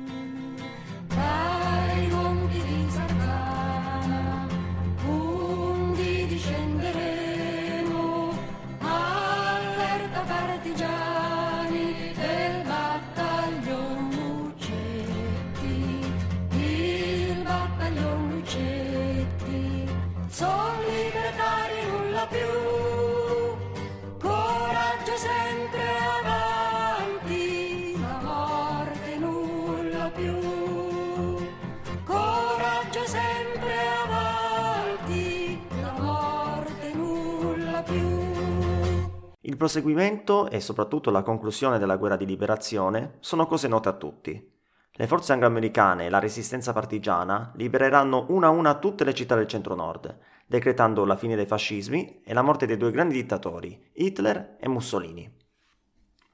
Proseguimento 39.61 40.49
e 40.49 40.59
soprattutto 40.59 41.11
la 41.11 41.21
conclusione 41.21 41.77
della 41.77 41.97
guerra 41.97 42.15
di 42.15 42.25
liberazione 42.25 43.17
sono 43.19 43.45
cose 43.45 43.67
note 43.67 43.89
a 43.89 43.93
tutti. 43.93 44.51
Le 44.91 45.05
forze 45.05 45.33
angloamericane 45.33 46.07
e 46.07 46.09
la 46.09 46.17
resistenza 46.17 46.73
partigiana 46.73 47.51
libereranno 47.57 48.25
una 48.29 48.47
a 48.47 48.49
una 48.49 48.79
tutte 48.79 49.03
le 49.03 49.13
città 49.13 49.35
del 49.35 49.45
centro-nord, 49.45 50.17
decretando 50.47 51.05
la 51.05 51.15
fine 51.15 51.35
dei 51.35 51.45
fascismi 51.45 52.23
e 52.25 52.33
la 52.33 52.41
morte 52.41 52.65
dei 52.65 52.75
due 52.75 52.89
grandi 52.89 53.13
dittatori, 53.13 53.79
Hitler 53.93 54.55
e 54.59 54.67
Mussolini. 54.67 55.31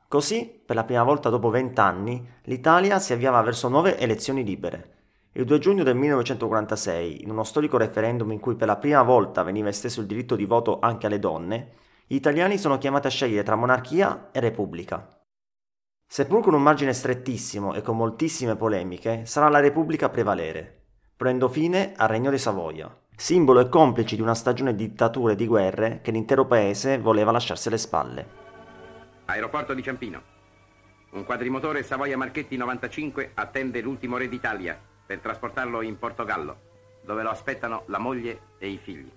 Così, 0.07 0.61
per 0.65 0.77
la 0.77 0.85
prima 0.85 1.03
volta 1.03 1.27
dopo 1.27 1.49
vent'anni, 1.49 2.25
l'Italia 2.43 2.97
si 2.97 3.11
avviava 3.11 3.41
verso 3.41 3.67
nuove 3.67 3.99
elezioni 3.99 4.45
libere. 4.45 4.93
Il 5.33 5.43
2 5.43 5.59
giugno 5.59 5.83
del 5.83 5.97
1946, 5.97 7.23
in 7.23 7.31
uno 7.31 7.43
storico 7.43 7.75
referendum 7.75 8.31
in 8.31 8.39
cui 8.39 8.55
per 8.55 8.67
la 8.67 8.77
prima 8.77 9.03
volta 9.03 9.43
veniva 9.43 9.67
esteso 9.67 9.99
il 9.99 10.07
diritto 10.07 10.37
di 10.37 10.45
voto 10.45 10.79
anche 10.79 11.07
alle 11.07 11.19
donne, 11.19 11.71
gli 12.09 12.15
italiani 12.15 12.57
sono 12.57 12.77
chiamati 12.77 13.07
a 13.07 13.09
scegliere 13.09 13.43
tra 13.43 13.55
monarchia 13.55 14.29
e 14.31 14.39
repubblica. 14.39 15.05
Seppur 16.09 16.41
con 16.41 16.53
un 16.53 16.63
margine 16.63 16.93
strettissimo 16.93 17.73
e 17.73 17.81
con 17.81 17.97
moltissime 17.97 18.55
polemiche, 18.55 19.25
sarà 19.25 19.49
la 19.49 19.59
repubblica 19.59 20.05
a 20.05 20.09
prevalere, 20.09 20.85
ponendo 21.17 21.49
fine 21.49 21.91
al 21.97 22.07
Regno 22.07 22.31
di 22.31 22.37
Savoia, 22.37 22.89
simbolo 23.13 23.59
e 23.59 23.67
complice 23.67 24.15
di 24.15 24.21
una 24.21 24.35
stagione 24.35 24.73
di 24.73 24.87
dittature 24.87 25.33
e 25.33 25.35
di 25.35 25.47
guerre 25.47 25.99
che 26.01 26.11
l'intero 26.11 26.45
paese 26.45 26.97
voleva 26.97 27.33
lasciarsi 27.33 27.67
alle 27.67 27.77
spalle. 27.77 28.27
Aeroporto 29.25 29.73
di 29.73 29.83
Ciampino. 29.83 30.21
Un 31.09 31.25
quadrimotore 31.25 31.83
Savoia 31.83 32.15
Marchetti 32.15 32.55
95 32.55 33.31
attende 33.33 33.81
l'ultimo 33.81 34.15
re 34.15 34.29
d'Italia 34.29 34.79
per 35.05 35.19
trasportarlo 35.19 35.81
in 35.81 35.99
Portogallo, 35.99 36.57
dove 37.03 37.21
lo 37.21 37.31
aspettano 37.31 37.83
la 37.87 37.97
moglie 37.97 38.39
e 38.59 38.69
i 38.69 38.77
figli. 38.77 39.11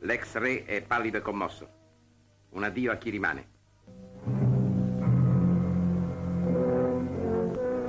L'ex 0.00 0.34
re 0.34 0.66
è 0.66 0.82
pallido 0.82 1.16
e 1.16 1.22
commosso. 1.22 1.76
Un 2.50 2.64
addio 2.64 2.92
a 2.92 2.96
chi 2.96 3.10
rimane. 3.10 3.48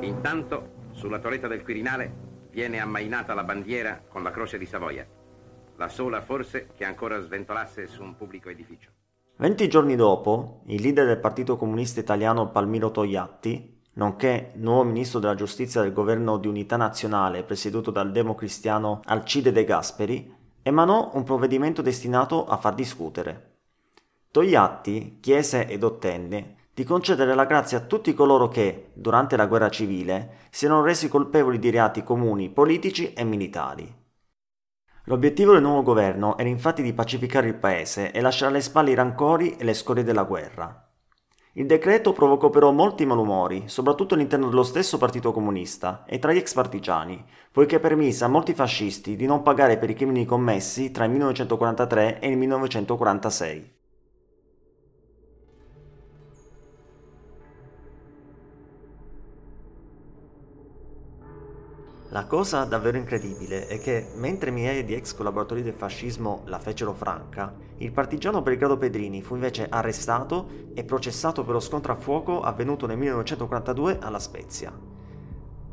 Intanto, 0.01 0.87
sulla 0.91 1.19
torretta 1.19 1.47
del 1.47 1.63
Quirinale 1.63 2.27
viene 2.51 2.79
ammainata 2.79 3.33
la 3.33 3.43
bandiera 3.43 4.01
con 4.07 4.23
la 4.23 4.31
croce 4.31 4.57
di 4.57 4.65
Savoia, 4.65 5.07
la 5.75 5.87
sola 5.87 6.21
forse 6.21 6.69
che 6.75 6.83
ancora 6.83 7.19
sventolasse 7.21 7.87
su 7.87 8.01
un 8.01 8.15
pubblico 8.15 8.49
edificio. 8.49 8.89
Venti 9.37 9.69
giorni 9.69 9.95
dopo, 9.95 10.63
il 10.65 10.81
leader 10.81 11.05
del 11.05 11.19
Partito 11.19 11.55
Comunista 11.55 12.01
Italiano 12.01 12.49
Palmiro 12.49 12.91
Togliatti, 12.91 13.77
nonché 13.93 14.51
nuovo 14.55 14.83
ministro 14.83 15.19
della 15.19 15.35
giustizia 15.35 15.81
del 15.81 15.93
governo 15.93 16.37
di 16.37 16.47
unità 16.47 16.75
nazionale 16.75 17.43
presieduto 17.43 17.91
dal 17.91 18.11
democristiano 18.11 18.99
Alcide 19.05 19.51
De 19.51 19.63
Gasperi, 19.63 20.35
emanò 20.61 21.11
un 21.13 21.23
provvedimento 21.23 21.81
destinato 21.81 22.45
a 22.45 22.57
far 22.57 22.73
discutere. 22.73 23.48
Togliatti 24.31 25.17
chiese 25.19 25.67
ed 25.67 25.83
ottenne 25.83 26.67
di 26.71 26.83
concedere 26.83 27.33
la 27.33 27.45
grazia 27.45 27.79
a 27.79 27.81
tutti 27.81 28.13
coloro 28.13 28.47
che, 28.47 28.91
durante 28.93 29.35
la 29.35 29.47
guerra 29.47 29.69
civile, 29.69 30.45
siano 30.51 30.83
resi 30.83 31.09
colpevoli 31.09 31.57
di 31.57 31.71
reati 31.71 32.03
comuni 32.03 32.51
politici 32.51 33.11
e 33.13 33.23
militari. 33.23 33.91
L'obiettivo 35.05 35.53
del 35.53 35.63
nuovo 35.63 35.81
governo 35.81 36.37
era 36.37 36.47
infatti 36.47 36.83
di 36.83 36.93
pacificare 36.93 37.47
il 37.47 37.55
paese 37.55 38.11
e 38.11 38.21
lasciare 38.21 38.51
alle 38.51 38.61
spalle 38.61 38.91
i 38.91 38.93
rancori 38.93 39.55
e 39.57 39.63
le 39.63 39.73
scorie 39.73 40.03
della 40.03 40.25
guerra. 40.25 40.87
Il 41.53 41.65
decreto 41.65 42.13
provocò 42.13 42.51
però 42.51 42.71
molti 42.71 43.07
malumori, 43.07 43.63
soprattutto 43.65 44.13
all'interno 44.13 44.47
dello 44.47 44.61
stesso 44.61 44.99
Partito 44.99 45.31
Comunista 45.31 46.05
e 46.05 46.19
tra 46.19 46.31
gli 46.31 46.37
ex 46.37 46.53
partigiani, 46.53 47.25
poiché 47.51 47.79
permise 47.79 48.25
a 48.25 48.27
molti 48.27 48.53
fascisti 48.53 49.15
di 49.15 49.25
non 49.25 49.41
pagare 49.41 49.79
per 49.79 49.89
i 49.89 49.95
crimini 49.95 50.23
commessi 50.23 50.91
tra 50.91 51.05
il 51.05 51.09
1943 51.09 52.19
e 52.19 52.29
il 52.29 52.37
1946. 52.37 53.77
La 62.11 62.25
cosa 62.25 62.63
davvero 62.63 62.97
incredibile 62.97 63.67
è 63.67 63.79
che, 63.79 64.07
mentre 64.15 64.49
migliaia 64.49 64.83
di 64.83 64.95
ex 64.95 65.13
collaboratori 65.13 65.61
del 65.61 65.75
fascismo 65.75 66.41
la 66.45 66.57
fecero 66.57 66.93
franca, 66.93 67.53
il 67.77 67.91
partigiano 67.91 68.41
Belgrado 68.41 68.77
Pedrini 68.77 69.21
fu 69.21 69.35
invece 69.35 69.67
arrestato 69.69 70.49
e 70.73 70.83
processato 70.83 71.43
per 71.43 71.53
lo 71.53 71.59
scontro 71.59 71.93
a 71.93 71.95
fuoco 71.95 72.41
avvenuto 72.41 72.87
nel 72.87 72.97
1942 72.97 73.99
alla 73.99 74.17
Spezia. 74.17 74.73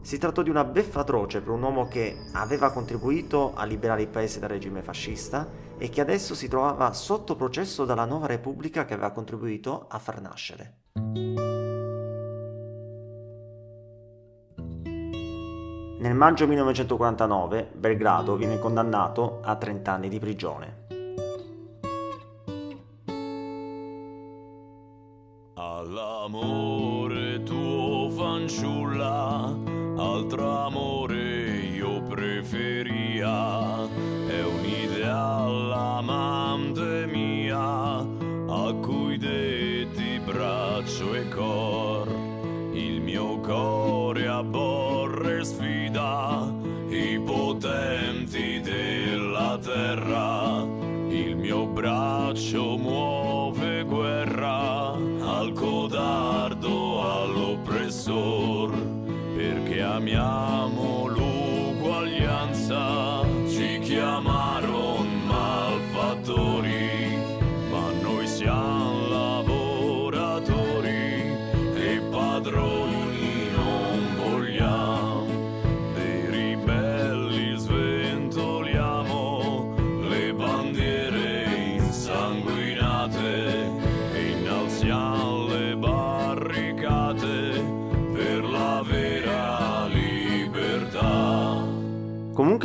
Si 0.03 0.19
trattò 0.19 0.43
di 0.43 0.51
una 0.51 0.65
beffa 0.65 1.01
atroce 1.01 1.41
per 1.41 1.53
un 1.53 1.63
uomo 1.63 1.89
che 1.89 2.19
aveva 2.33 2.71
contribuito 2.71 3.55
a 3.55 3.65
liberare 3.65 4.03
il 4.03 4.09
paese 4.09 4.39
dal 4.39 4.51
regime 4.51 4.83
fascista 4.83 5.49
e 5.79 5.89
che 5.89 6.03
adesso 6.03 6.35
si 6.35 6.49
trovava 6.49 6.93
sotto 6.93 7.35
processo 7.35 7.87
dalla 7.87 8.05
nuova 8.05 8.27
repubblica 8.27 8.85
che 8.85 8.93
aveva 8.93 9.11
contribuito 9.11 9.87
a 9.89 9.99
far 9.99 10.21
nascere. 10.21 11.46
Nel 15.99 16.15
maggio 16.15 16.47
1949 16.47 17.71
Belgrado 17.73 18.37
viene 18.37 18.59
condannato 18.59 19.41
a 19.43 19.57
30 19.57 19.93
anni 19.93 20.09
di 20.09 20.19
prigione. 20.19 20.85
All'amore 25.55 27.43
tuo 27.45 28.11
fanciulla, 28.11 29.57
altro 29.97 30.51
amore 30.51 31.17
io 31.75 32.03
preferisco. 32.03 33.76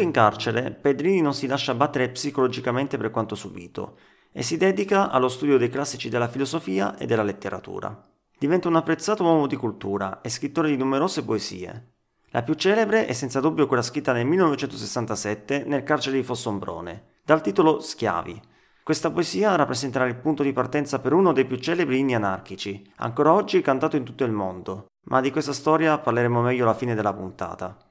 Comunque 0.01 0.19
in 0.19 0.31
carcere, 0.31 0.71
Pedrini 0.71 1.21
non 1.21 1.35
si 1.35 1.45
lascia 1.45 1.75
battere 1.75 2.09
psicologicamente 2.09 2.97
per 2.97 3.11
quanto 3.11 3.35
subito 3.35 3.97
e 4.31 4.41
si 4.41 4.57
dedica 4.57 5.11
allo 5.11 5.27
studio 5.27 5.59
dei 5.59 5.69
classici 5.69 6.09
della 6.09 6.27
filosofia 6.27 6.97
e 6.97 7.05
della 7.05 7.21
letteratura. 7.21 8.09
Diventa 8.35 8.67
un 8.67 8.77
apprezzato 8.77 9.21
uomo 9.23 9.45
di 9.45 9.55
cultura 9.55 10.21
e 10.21 10.29
scrittore 10.29 10.69
di 10.69 10.77
numerose 10.77 11.23
poesie. 11.23 11.89
La 12.31 12.41
più 12.41 12.55
celebre 12.55 13.05
è 13.05 13.13
senza 13.13 13.39
dubbio 13.39 13.67
quella 13.67 13.83
scritta 13.83 14.11
nel 14.11 14.25
1967 14.25 15.65
nel 15.67 15.83
carcere 15.83 16.15
di 16.15 16.23
Fossombrone, 16.23 17.19
dal 17.23 17.43
titolo 17.43 17.79
Schiavi. 17.79 18.41
Questa 18.81 19.11
poesia 19.11 19.53
rappresenterà 19.53 20.05
il 20.05 20.15
punto 20.15 20.41
di 20.41 20.51
partenza 20.51 20.97
per 20.97 21.13
uno 21.13 21.31
dei 21.31 21.45
più 21.45 21.57
celebri 21.57 21.99
inni 21.99 22.15
anarchici, 22.15 22.91
ancora 22.95 23.33
oggi 23.33 23.61
cantato 23.61 23.97
in 23.97 24.03
tutto 24.03 24.23
il 24.23 24.31
mondo, 24.31 24.87
ma 25.05 25.21
di 25.21 25.29
questa 25.29 25.53
storia 25.53 25.99
parleremo 25.99 26.41
meglio 26.41 26.63
alla 26.63 26.73
fine 26.73 26.95
della 26.95 27.13
puntata. 27.13 27.90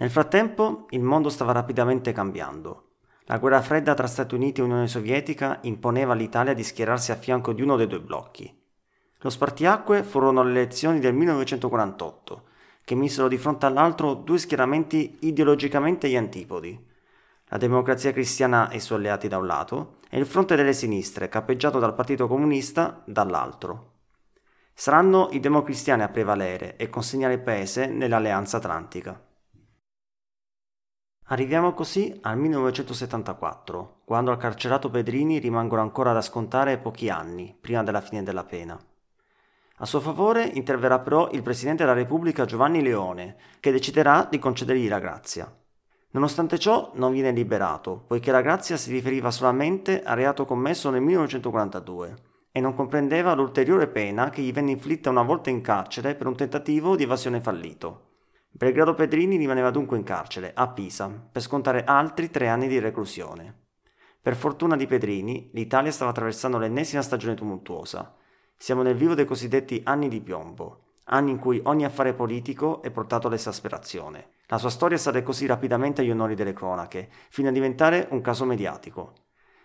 Nel 0.00 0.10
frattempo, 0.10 0.86
il 0.90 1.02
mondo 1.02 1.28
stava 1.28 1.50
rapidamente 1.50 2.12
cambiando. 2.12 2.84
La 3.24 3.38
guerra 3.38 3.60
fredda 3.60 3.94
tra 3.94 4.06
Stati 4.06 4.34
Uniti 4.34 4.60
e 4.60 4.64
Unione 4.64 4.86
Sovietica 4.86 5.58
imponeva 5.62 6.12
all'Italia 6.12 6.54
di 6.54 6.62
schierarsi 6.62 7.10
a 7.10 7.16
fianco 7.16 7.52
di 7.52 7.62
uno 7.62 7.76
dei 7.76 7.88
due 7.88 8.00
blocchi. 8.00 8.56
Lo 9.18 9.28
spartiacque 9.28 10.04
furono 10.04 10.44
le 10.44 10.50
elezioni 10.50 11.00
del 11.00 11.14
1948, 11.14 12.42
che 12.84 12.94
misero 12.94 13.26
di 13.26 13.36
fronte 13.38 13.66
all'altro 13.66 14.14
due 14.14 14.38
schieramenti 14.38 15.18
ideologicamente 15.22 16.06
agli 16.06 16.16
antipodi. 16.16 16.86
La 17.48 17.58
democrazia 17.58 18.12
cristiana 18.12 18.70
e 18.70 18.76
i 18.76 18.80
suoi 18.80 18.98
alleati 18.98 19.26
da 19.26 19.38
un 19.38 19.46
lato 19.46 19.96
e 20.08 20.18
il 20.18 20.26
fronte 20.26 20.54
delle 20.54 20.74
sinistre, 20.74 21.28
capeggiato 21.28 21.80
dal 21.80 21.94
Partito 21.94 22.28
Comunista, 22.28 23.02
dall'altro. 23.04 23.94
Saranno 24.72 25.28
i 25.32 25.40
democristiani 25.40 26.02
a 26.02 26.08
prevalere 26.08 26.76
e 26.76 26.88
consegnare 26.88 27.34
il 27.34 27.40
paese 27.40 27.86
nell'Alleanza 27.86 28.58
Atlantica. 28.58 29.26
Arriviamo 31.30 31.74
così 31.74 32.18
al 32.22 32.38
1974, 32.38 34.00
quando 34.04 34.30
al 34.30 34.38
carcerato 34.38 34.88
Pedrini 34.88 35.38
rimangono 35.38 35.82
ancora 35.82 36.14
da 36.14 36.22
scontare 36.22 36.78
pochi 36.78 37.10
anni 37.10 37.54
prima 37.60 37.82
della 37.82 38.00
fine 38.00 38.22
della 38.22 38.44
pena. 38.44 38.80
A 39.80 39.84
suo 39.84 40.00
favore 40.00 40.44
interverrà 40.44 41.00
però 41.00 41.28
il 41.32 41.42
Presidente 41.42 41.84
della 41.84 41.94
Repubblica 41.94 42.46
Giovanni 42.46 42.80
Leone, 42.80 43.36
che 43.60 43.70
deciderà 43.70 44.26
di 44.30 44.38
concedergli 44.38 44.88
la 44.88 45.00
grazia. 45.00 45.54
Nonostante 46.12 46.58
ciò 46.58 46.92
non 46.94 47.12
viene 47.12 47.30
liberato, 47.32 48.04
poiché 48.06 48.30
la 48.30 48.40
grazia 48.40 48.78
si 48.78 48.90
riferiva 48.90 49.30
solamente 49.30 50.02
al 50.02 50.16
reato 50.16 50.46
commesso 50.46 50.88
nel 50.88 51.02
1942 51.02 52.16
e 52.50 52.60
non 52.60 52.74
comprendeva 52.74 53.34
l'ulteriore 53.34 53.86
pena 53.88 54.30
che 54.30 54.40
gli 54.40 54.50
venne 54.50 54.70
inflitta 54.70 55.10
una 55.10 55.20
volta 55.20 55.50
in 55.50 55.60
carcere 55.60 56.14
per 56.14 56.26
un 56.26 56.36
tentativo 56.36 56.96
di 56.96 57.02
evasione 57.02 57.42
fallito. 57.42 58.07
Belgrado 58.58 58.94
Pedrini 58.94 59.36
rimaneva 59.36 59.70
dunque 59.70 59.96
in 59.96 60.02
carcere, 60.02 60.50
a 60.52 60.66
Pisa, 60.66 61.08
per 61.08 61.40
scontare 61.40 61.84
altri 61.84 62.28
tre 62.28 62.48
anni 62.48 62.66
di 62.66 62.80
reclusione. 62.80 63.66
Per 64.20 64.34
fortuna 64.34 64.74
di 64.74 64.88
Pedrini, 64.88 65.50
l'Italia 65.52 65.92
stava 65.92 66.10
attraversando 66.10 66.58
l'ennesima 66.58 67.00
stagione 67.00 67.36
tumultuosa. 67.36 68.16
Siamo 68.56 68.82
nel 68.82 68.96
vivo 68.96 69.14
dei 69.14 69.26
cosiddetti 69.26 69.80
anni 69.84 70.08
di 70.08 70.20
piombo, 70.20 70.94
anni 71.04 71.30
in 71.30 71.38
cui 71.38 71.60
ogni 71.66 71.84
affare 71.84 72.14
politico 72.14 72.82
è 72.82 72.90
portato 72.90 73.28
all'esasperazione. 73.28 74.30
La 74.46 74.58
sua 74.58 74.70
storia 74.70 74.98
sale 74.98 75.22
così 75.22 75.46
rapidamente 75.46 76.00
agli 76.00 76.10
onori 76.10 76.34
delle 76.34 76.52
cronache, 76.52 77.10
fino 77.28 77.50
a 77.50 77.52
diventare 77.52 78.08
un 78.10 78.20
caso 78.22 78.44
mediatico. 78.44 79.12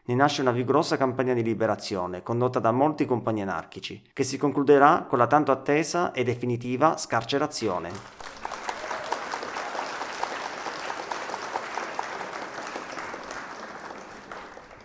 Ne 0.04 0.14
nasce 0.14 0.42
una 0.42 0.52
vigorosa 0.52 0.98
campagna 0.98 1.34
di 1.34 1.42
liberazione, 1.42 2.22
condotta 2.22 2.60
da 2.60 2.72
molti 2.72 3.08
compagni 3.08 3.42
anarchici, 3.42 4.08
che 4.14 4.24
si 4.24 4.38
concluderà 4.38 5.08
con 5.10 5.18
la 5.18 5.26
tanto 5.26 5.52
attesa 5.52 6.12
e 6.12 6.24
definitiva 6.24 6.96
scarcerazione. 6.96 8.23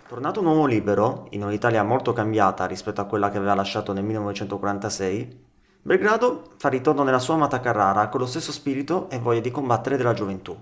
Tornato 0.08 0.40
un 0.40 0.46
uomo 0.46 0.64
libero, 0.64 1.26
in 1.32 1.44
un'Italia 1.44 1.82
molto 1.82 2.14
cambiata 2.14 2.64
rispetto 2.64 3.02
a 3.02 3.04
quella 3.04 3.28
che 3.28 3.36
aveva 3.36 3.52
lasciato 3.52 3.92
nel 3.92 4.04
1946, 4.04 5.44
Belgrado 5.82 6.52
fa 6.56 6.70
ritorno 6.70 7.02
nella 7.02 7.18
sua 7.18 7.34
amata 7.34 7.60
Carrara 7.60 8.08
con 8.08 8.20
lo 8.20 8.24
stesso 8.24 8.50
spirito 8.50 9.10
e 9.10 9.18
voglia 9.18 9.40
di 9.40 9.50
combattere 9.50 9.98
della 9.98 10.14
gioventù. 10.14 10.58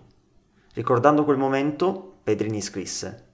Ricordando 0.74 1.22
quel 1.22 1.36
momento, 1.36 2.14
Pedrini 2.24 2.60
scrisse 2.60 3.26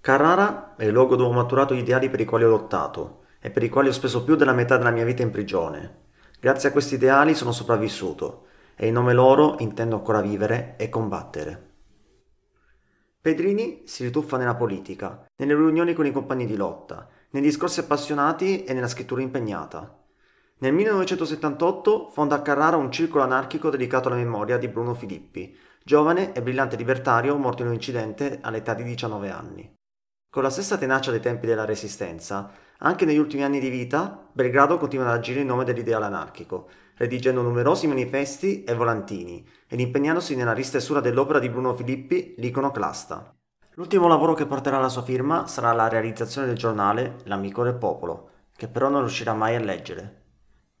Carrara 0.00 0.76
è 0.76 0.84
il 0.84 0.92
luogo 0.92 1.16
dove 1.16 1.30
ho 1.30 1.36
maturato 1.36 1.74
gli 1.74 1.78
ideali 1.78 2.08
per 2.08 2.20
i 2.20 2.24
quali 2.24 2.44
ho 2.44 2.48
lottato 2.48 3.24
e 3.40 3.50
per 3.50 3.64
i 3.64 3.68
quali 3.68 3.88
ho 3.88 3.92
speso 3.92 4.22
più 4.22 4.36
della 4.36 4.52
metà 4.52 4.76
della 4.76 4.90
mia 4.90 5.04
vita 5.04 5.22
in 5.22 5.32
prigione. 5.32 6.04
Grazie 6.38 6.68
a 6.68 6.72
questi 6.72 6.94
ideali 6.94 7.34
sono 7.34 7.50
sopravvissuto 7.50 8.46
e 8.76 8.86
in 8.86 8.92
nome 8.92 9.14
loro 9.14 9.56
intendo 9.58 9.96
ancora 9.96 10.20
vivere 10.20 10.74
e 10.76 10.88
combattere. 10.88 11.74
Pedrini 13.26 13.82
si 13.86 14.04
rituffa 14.04 14.36
nella 14.36 14.54
politica, 14.54 15.26
nelle 15.38 15.56
riunioni 15.56 15.94
con 15.94 16.06
i 16.06 16.12
compagni 16.12 16.46
di 16.46 16.54
lotta, 16.54 17.08
nei 17.30 17.42
discorsi 17.42 17.80
appassionati 17.80 18.62
e 18.62 18.72
nella 18.72 18.86
scrittura 18.86 19.20
impegnata. 19.20 19.98
Nel 20.58 20.72
1978 20.72 22.10
fonda 22.10 22.36
a 22.36 22.40
Carrara 22.40 22.76
un 22.76 22.92
circolo 22.92 23.24
anarchico 23.24 23.68
dedicato 23.68 24.06
alla 24.06 24.16
memoria 24.16 24.58
di 24.58 24.68
Bruno 24.68 24.94
Filippi, 24.94 25.58
giovane 25.82 26.34
e 26.34 26.40
brillante 26.40 26.76
libertario 26.76 27.36
morto 27.36 27.62
in 27.62 27.68
un 27.68 27.74
incidente 27.74 28.38
all'età 28.42 28.74
di 28.74 28.84
19 28.84 29.28
anni. 29.28 29.74
Con 30.30 30.44
la 30.44 30.50
stessa 30.50 30.78
tenacia 30.78 31.10
dei 31.10 31.18
tempi 31.18 31.48
della 31.48 31.64
Resistenza, 31.64 32.52
anche 32.78 33.06
negli 33.06 33.18
ultimi 33.18 33.42
anni 33.42 33.58
di 33.58 33.70
vita, 33.70 34.24
Belgrado 34.30 34.78
continua 34.78 35.06
ad 35.08 35.14
agire 35.14 35.40
in 35.40 35.48
nome 35.48 35.64
dell'ideale 35.64 36.04
anarchico, 36.04 36.68
redigendo 36.96 37.42
numerosi 37.42 37.86
manifesti 37.86 38.64
e 38.64 38.74
volantini 38.74 39.46
ed 39.68 39.80
impegnandosi 39.80 40.34
nella 40.34 40.52
ristessura 40.52 41.00
dell'opera 41.00 41.38
di 41.38 41.48
Bruno 41.48 41.74
Filippi, 41.74 42.34
l'iconoclasta. 42.38 43.34
L'ultimo 43.74 44.08
lavoro 44.08 44.32
che 44.32 44.46
porterà 44.46 44.78
la 44.78 44.88
sua 44.88 45.02
firma 45.02 45.46
sarà 45.46 45.72
la 45.72 45.88
realizzazione 45.88 46.46
del 46.46 46.56
giornale 46.56 47.18
L'Amico 47.24 47.62
del 47.62 47.74
Popolo, 47.74 48.30
che 48.56 48.68
però 48.68 48.88
non 48.88 49.00
riuscirà 49.00 49.34
mai 49.34 49.54
a 49.54 49.60
leggere. 49.60 50.22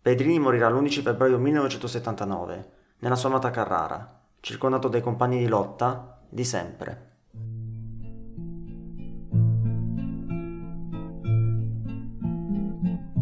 Pedrini 0.00 0.38
morirà 0.38 0.70
l'11 0.70 1.02
febbraio 1.02 1.38
1979, 1.38 2.70
nella 3.00 3.16
sua 3.16 3.28
amata 3.28 3.50
Carrara, 3.50 4.22
circondato 4.40 4.88
dai 4.88 5.02
compagni 5.02 5.38
di 5.38 5.48
lotta 5.48 6.22
di 6.28 6.44
sempre. 6.44 7.05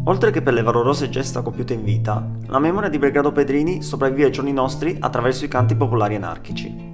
Oltre 0.07 0.29
che 0.29 0.43
per 0.43 0.53
le 0.53 0.61
valorose 0.61 1.09
gesta 1.09 1.41
compiute 1.41 1.73
in 1.73 1.83
vita, 1.83 2.23
la 2.45 2.59
memoria 2.59 2.89
di 2.89 2.99
Belgrado 2.99 3.31
Pedrini 3.31 3.81
sopravvive 3.81 4.25
ai 4.25 4.31
giorni 4.31 4.53
nostri 4.53 4.95
attraverso 4.99 5.45
i 5.45 5.47
canti 5.47 5.75
popolari 5.75 6.15
anarchici. 6.15 6.93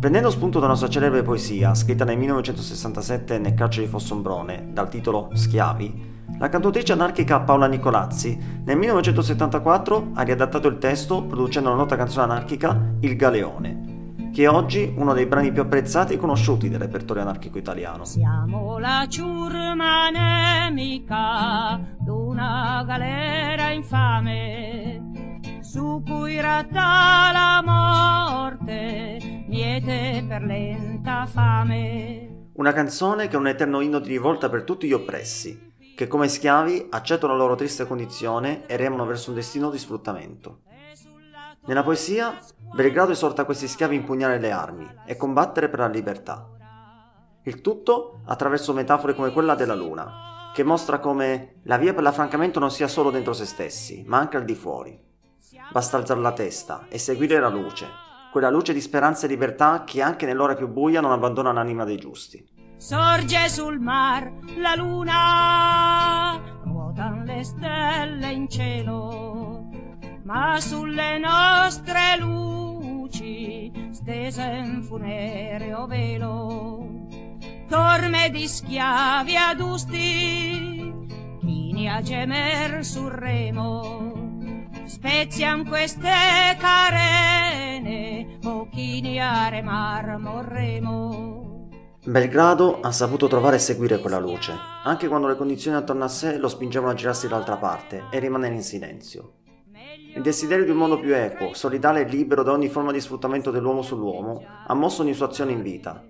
Prendendo 0.00 0.30
spunto 0.30 0.58
da 0.58 0.64
una 0.64 0.74
sua 0.74 0.88
celebre 0.88 1.22
poesia, 1.22 1.74
scritta 1.74 2.06
nel 2.06 2.16
1967 2.16 3.38
nel 3.38 3.52
carcere 3.52 3.84
di 3.84 3.90
Fossombrone, 3.90 4.70
dal 4.72 4.88
titolo 4.88 5.28
Schiavi, 5.34 6.08
la 6.38 6.48
cantautrice 6.48 6.94
anarchica 6.94 7.40
Paola 7.40 7.66
Nicolazzi 7.66 8.38
nel 8.64 8.78
1974 8.78 10.12
ha 10.14 10.22
riadattato 10.22 10.68
il 10.68 10.78
testo 10.78 11.22
producendo 11.22 11.68
la 11.68 11.76
nota 11.76 11.96
canzone 11.96 12.24
anarchica 12.24 12.94
Il 13.00 13.16
Galeone, 13.16 13.99
che 14.32 14.44
è 14.44 14.48
oggi 14.48 14.92
uno 14.96 15.12
dei 15.12 15.26
brani 15.26 15.52
più 15.52 15.62
apprezzati 15.62 16.14
e 16.14 16.16
conosciuti 16.16 16.68
del 16.68 16.80
repertorio 16.80 17.22
anarchico 17.22 17.58
italiano. 17.58 18.04
Siamo 18.04 18.78
la 18.78 19.06
ciurma 19.08 20.10
nemica 20.10 21.80
d'una 21.98 22.84
galera 22.86 23.70
infame 23.70 25.10
su 25.60 26.02
cui 26.04 26.40
ratta 26.40 27.30
la 27.32 27.62
morte, 27.64 29.44
miete 29.46 30.24
per 30.26 30.42
lenta 30.42 31.26
fame. 31.26 32.48
Una 32.54 32.72
canzone 32.72 33.28
che 33.28 33.36
è 33.36 33.38
un 33.38 33.46
eterno 33.46 33.80
inno 33.80 34.00
di 34.00 34.08
rivolta 34.08 34.48
per 34.48 34.64
tutti 34.64 34.88
gli 34.88 34.92
oppressi, 34.92 35.72
che 35.94 36.08
come 36.08 36.26
schiavi 36.26 36.88
accettano 36.90 37.34
la 37.34 37.38
loro 37.38 37.54
triste 37.54 37.86
condizione 37.86 38.66
e 38.66 38.76
remano 38.76 39.06
verso 39.06 39.30
un 39.30 39.36
destino 39.36 39.70
di 39.70 39.78
sfruttamento. 39.78 40.62
Nella 41.66 41.82
poesia, 41.82 42.38
Belgrado 42.74 43.12
esorta 43.12 43.44
questi 43.44 43.68
schiavi 43.68 43.96
a 43.96 43.98
impugnare 43.98 44.38
le 44.38 44.50
armi 44.50 44.88
e 45.04 45.16
combattere 45.16 45.68
per 45.68 45.80
la 45.80 45.88
libertà. 45.88 46.48
Il 47.42 47.60
tutto 47.60 48.20
attraverso 48.26 48.72
metafore 48.72 49.14
come 49.14 49.32
quella 49.32 49.54
della 49.54 49.74
luna, 49.74 50.52
che 50.54 50.64
mostra 50.64 50.98
come 50.98 51.60
la 51.64 51.76
via 51.76 51.94
per 51.94 52.02
l'affrancamento 52.02 52.58
non 52.58 52.70
sia 52.70 52.88
solo 52.88 53.10
dentro 53.10 53.32
se 53.32 53.44
stessi, 53.44 54.04
ma 54.06 54.18
anche 54.18 54.36
al 54.36 54.44
di 54.44 54.54
fuori. 54.54 54.98
Basta 55.70 55.96
alzare 55.96 56.20
la 56.20 56.32
testa 56.32 56.86
e 56.88 56.98
seguire 56.98 57.38
la 57.38 57.48
luce, 57.48 57.88
quella 58.32 58.50
luce 58.50 58.72
di 58.72 58.80
speranza 58.80 59.26
e 59.26 59.28
libertà 59.28 59.84
che 59.84 60.02
anche 60.02 60.26
nell'ora 60.26 60.54
più 60.54 60.68
buia 60.68 61.00
non 61.00 61.12
abbandona 61.12 61.52
l'anima 61.52 61.84
dei 61.84 61.98
giusti. 61.98 62.46
Sorge 62.76 63.48
sul 63.48 63.78
mar 63.78 64.32
la 64.56 64.74
luna, 64.74 66.40
ruotan 66.64 67.24
le 67.24 67.44
stelle 67.44 68.30
in 68.32 68.48
cielo, 68.48 69.59
ma 70.22 70.60
sulle 70.60 71.18
nostre 71.18 72.16
luci 72.18 73.72
stese 73.92 74.42
un 74.42 74.82
funereo 74.82 75.86
velo. 75.86 76.88
Torme 77.68 78.30
di 78.30 78.48
schiavi 78.48 79.36
adusti, 79.36 80.92
chini 81.38 81.88
a 81.88 82.02
gemer 82.02 82.84
sul 82.84 83.10
remo, 83.10 84.68
spezian 84.86 85.64
queste 85.66 86.56
carene, 86.58 88.38
o 88.44 88.68
chini 88.70 89.20
a 89.20 89.48
remar 89.48 90.18
morremo. 90.18 91.68
Belgrado 92.02 92.80
ha 92.80 92.90
saputo 92.90 93.28
trovare 93.28 93.56
e 93.56 93.60
seguire 93.60 94.00
quella 94.00 94.18
luce, 94.18 94.52
anche 94.82 95.06
quando 95.06 95.28
le 95.28 95.36
condizioni 95.36 95.76
attorno 95.76 96.04
a 96.04 96.08
sé 96.08 96.38
lo 96.38 96.48
spingevano 96.48 96.90
a 96.90 96.94
girarsi 96.94 97.28
dall'altra 97.28 97.56
parte 97.56 98.06
e 98.10 98.18
rimanere 98.18 98.54
in 98.54 98.62
silenzio. 98.62 99.39
Il 100.12 100.22
desiderio 100.22 100.64
di 100.64 100.70
un 100.72 100.76
mondo 100.76 100.98
più 100.98 101.14
equo, 101.14 101.54
solidale 101.54 102.00
e 102.00 102.04
libero 102.04 102.42
da 102.42 102.50
ogni 102.50 102.68
forma 102.68 102.90
di 102.90 103.00
sfruttamento 103.00 103.50
dell'uomo 103.52 103.82
sull'uomo 103.82 104.44
ha 104.66 104.74
mosso 104.74 105.02
ogni 105.02 105.14
sua 105.14 105.26
azione 105.26 105.52
in 105.52 105.62
vita. 105.62 106.02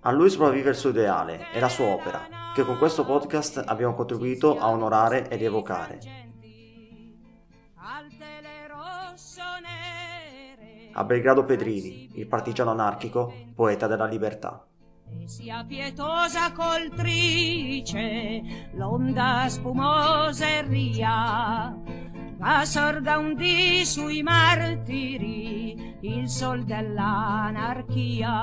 A 0.00 0.10
lui 0.10 0.30
sopravvive 0.30 0.70
il 0.70 0.76
suo 0.76 0.90
ideale 0.90 1.52
e 1.52 1.60
la 1.60 1.68
sua 1.68 1.86
opera, 1.86 2.26
che 2.54 2.64
con 2.64 2.78
questo 2.78 3.04
podcast 3.04 3.62
abbiamo 3.66 3.94
contribuito 3.94 4.58
a 4.58 4.70
onorare 4.70 5.28
e 5.28 5.36
rievocare. 5.36 5.98
A 10.92 11.04
Belgrado 11.04 11.44
Pedrini, 11.44 12.12
il 12.14 12.26
partigiano 12.26 12.70
anarchico, 12.70 13.32
poeta 13.54 13.86
della 13.86 14.06
libertà. 14.06 14.66
E 15.08 15.28
sia 15.28 15.62
pietosa 15.62 16.52
coltrice 16.52 18.42
l'onda 18.72 19.44
spumosa 19.48 20.46
e 20.46 20.62
ria, 20.62 21.76
ma 22.38 22.64
sorga 22.64 23.18
un 23.18 23.34
dì 23.34 23.84
sui 23.84 24.22
martiri 24.22 25.96
il 26.02 26.28
sol 26.28 26.64
dell'anarchia. 26.64 28.34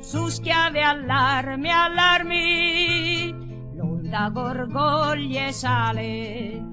Su 0.00 0.28
schiave 0.28 0.82
allarmi, 0.82 1.70
allarmi, 1.70 3.34
l'onda 3.74 4.30
gorgoglie 4.30 5.52
sale, 5.52 6.64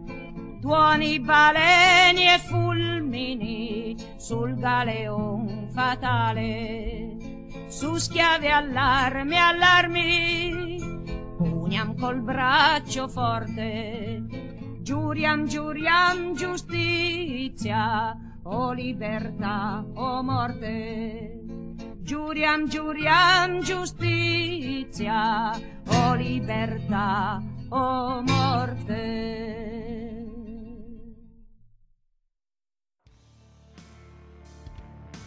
tuoni 0.61 1.19
baleni 1.19 2.27
e 2.27 2.39
fulmini 2.39 3.95
sul 4.15 4.55
galeon 4.55 5.67
fatale. 5.71 7.17
Su 7.67 7.97
schiave 7.97 8.49
allarmi, 8.49 9.37
allarmi, 9.37 10.77
puniam 11.35 11.95
col 11.99 12.21
braccio 12.21 13.09
forte, 13.09 14.23
giuriam, 14.87 15.45
giuriam 15.45 16.33
giustizia, 16.33 18.15
o 18.43 18.71
libertà 18.71 19.83
o 19.93 20.23
morte. 20.23 21.43
Giuriam, 21.99 22.69
giuriam 22.69 23.59
giustizia, 23.59 25.51
o 25.87 26.13
libertà 26.13 27.43
o 27.67 28.21
morte. 28.21 29.65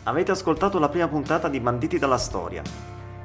Avete 0.04 0.30
ascoltato 0.30 0.78
la 0.78 0.88
prima 0.88 1.06
puntata 1.06 1.50
di 1.50 1.60
Banditi 1.60 1.98
dalla 1.98 2.16
Storia, 2.16 2.62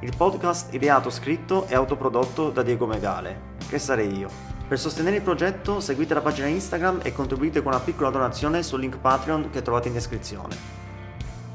il 0.00 0.14
podcast 0.14 0.74
ideato, 0.74 1.08
scritto 1.08 1.66
e 1.66 1.74
autoprodotto 1.74 2.50
da 2.50 2.62
Diego 2.62 2.84
Megale, 2.84 3.54
che 3.70 3.78
sarei 3.78 4.14
io. 4.18 4.55
Per 4.68 4.80
sostenere 4.80 5.16
il 5.16 5.22
progetto 5.22 5.78
seguite 5.78 6.12
la 6.12 6.20
pagina 6.20 6.48
Instagram 6.48 7.00
e 7.04 7.12
contribuite 7.12 7.62
con 7.62 7.72
una 7.72 7.80
piccola 7.80 8.10
donazione 8.10 8.64
sul 8.64 8.80
link 8.80 8.96
Patreon 8.98 9.50
che 9.50 9.62
trovate 9.62 9.86
in 9.86 9.94
descrizione. 9.94 10.56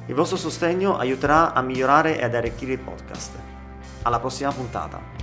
Il 0.05 0.15
vostro 0.15 0.37
sostegno 0.37 0.97
aiuterà 0.97 1.53
a 1.53 1.61
migliorare 1.61 2.17
e 2.17 2.23
ad 2.23 2.35
arricchire 2.35 2.71
il 2.71 2.79
podcast. 2.79 3.31
Alla 4.03 4.19
prossima 4.19 4.51
puntata! 4.53 5.20